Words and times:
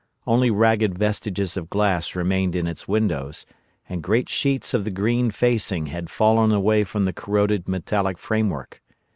Only 0.25 0.49
ragged 0.49 0.97
vestiges 0.97 1.55
of 1.55 1.69
glass 1.69 2.15
remained 2.15 2.55
in 2.55 2.65
its 2.65 2.87
windows, 2.87 3.45
and 3.87 4.01
great 4.01 4.29
sheets 4.29 4.73
of 4.73 4.83
the 4.83 4.89
green 4.89 5.29
facing 5.29 5.85
had 5.85 6.09
fallen 6.09 6.51
away 6.51 6.83
from 6.85 7.05
the 7.05 7.13
corroded 7.13 7.67
metallic 7.67 8.17
framework. 8.17 8.81